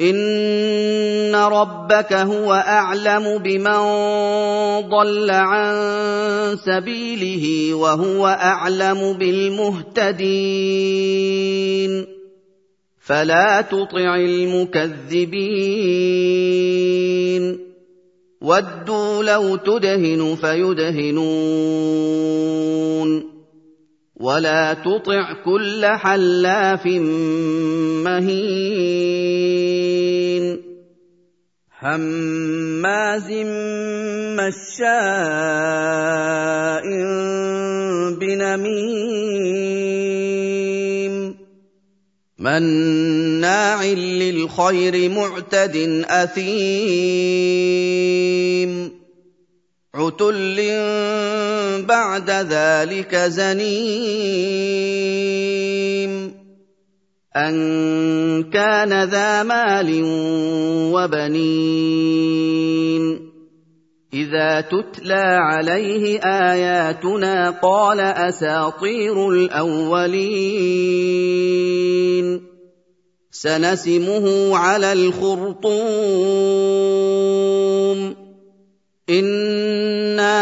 [0.00, 3.78] ان ربك هو اعلم بمن
[4.88, 5.76] ضل عن
[6.56, 10.28] سبيله وهو اعلم بالمهتدين
[13.00, 15.38] فلا تطع المكذبين
[18.40, 22.37] ودوا لو تدهن فيدهنون
[24.28, 26.86] ولا تطع كل حلاف
[28.04, 29.28] مهين
[31.80, 33.30] هماز
[34.36, 34.88] مشاء
[38.20, 39.28] بنميم
[42.38, 45.76] مناع للخير معتد
[46.08, 47.38] اثيم
[49.98, 50.56] عتل
[51.86, 54.38] بعد ذلك زنيم
[57.36, 60.02] ان كان ذا مال
[60.94, 62.38] وبنين
[64.14, 70.78] اذا تتلى عليه اياتنا قال اساطير الاولين
[73.30, 76.38] سنسمه على الخرطوم
[79.10, 79.67] أنا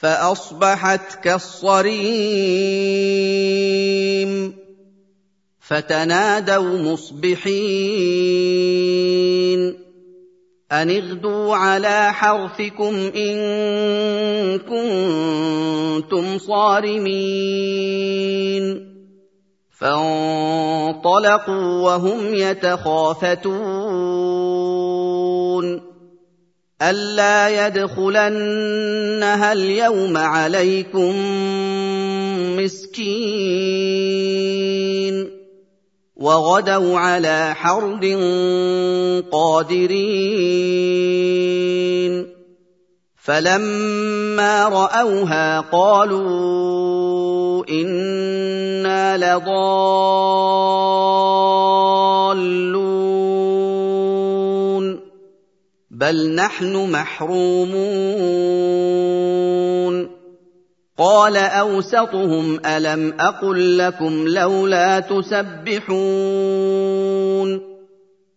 [0.00, 2.00] فأصبحت كالصريم
[5.60, 7.50] فتنادوا مصبحين
[10.72, 13.38] أن اغدوا على حرثكم إن
[14.58, 17.90] كنتم صارمين
[19.78, 23.50] فانطلقوا وهم يتخافتون
[26.82, 31.14] ألا يدخلنها اليوم عليكم
[32.56, 34.00] مسكين
[36.16, 38.04] وغدوا على حرد
[39.32, 40.00] قادرين
[43.16, 49.70] فلما راوها قالوا أنا لضالون
[56.00, 57.80] بل نحن محرومون
[60.98, 66.20] قال اوسطهم الم أقل لكم لولا تسبحون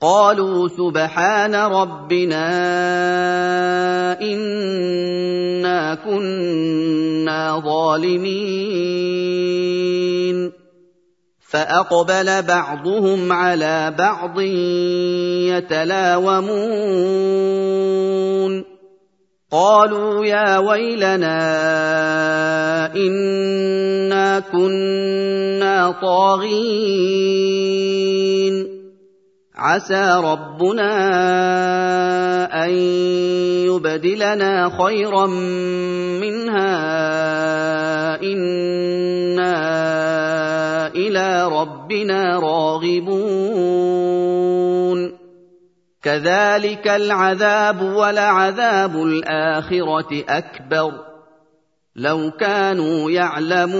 [0.00, 2.48] قالوا سبحان ربنا
[4.20, 8.98] انا كنا ظالمين
[11.48, 14.40] فأقبل بعضهم على بعض
[15.48, 16.48] يتلاومون.
[19.52, 21.36] قالوا يا ويلنا
[22.94, 27.38] إنا كنا طاغين.
[29.56, 30.94] عسى ربنا
[32.64, 32.70] أن
[33.66, 35.26] يبدلنا خيرا
[36.20, 36.97] منها
[41.08, 43.28] إلى ربنا راغبون.
[46.02, 50.92] كذلك العذاب ولعذاب الآخرة أكبر.
[51.96, 53.78] لو كانوا يعلمون.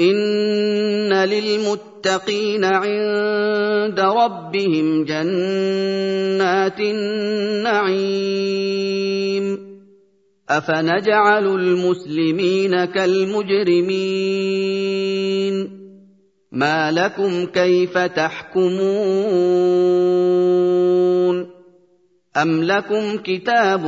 [0.00, 8.04] إن للمتقين عند ربهم جنات النعيم.
[10.50, 14.24] أفنجعل المسلمين كالمجرمين؟
[16.52, 18.74] ما لكم كيف تحكمون؟
[22.36, 23.80] أم لكم كتاب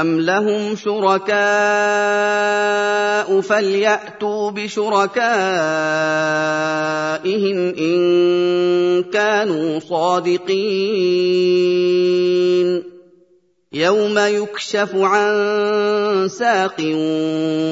[0.00, 1.40] أَمْ لَهُمْ شُرَكَاءُ
[3.40, 5.24] فَلْيَأْتُوا بِشُرَكَائِهِمْ
[7.78, 7.96] إِن
[9.08, 10.56] كَانُوا صَادِقِينَ
[13.72, 16.80] يَوْمَ يُكْشَفُ عَن سَاقٍ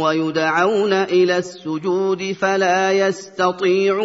[0.04, 4.04] وَيُدْعَوْنَ إِلَى السُّجُودِ فَلَا يَسْتَطِيعُونَ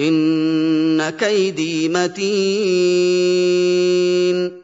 [0.00, 4.60] إِنَّ كَيْدِي مَتِينٌ.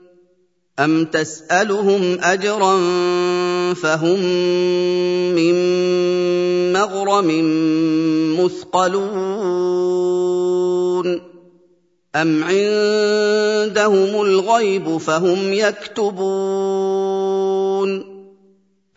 [0.78, 2.76] أَمْ تَسْأَلُهُمْ أَجْرًا
[3.74, 4.20] فَهُم
[5.34, 5.54] مِّن
[6.72, 7.28] مَّغْرَمٍ
[8.40, 9.06] مُّثْقَلُونَ.
[12.16, 17.95] أَمْ عِندَهُمُ الْغَيْبُ فَهُمْ يَكْتُبُونَ.